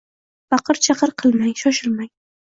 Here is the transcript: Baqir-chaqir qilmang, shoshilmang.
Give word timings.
Baqir-chaqir 0.53 1.13
qilmang, 1.23 1.51
shoshilmang. 1.65 2.09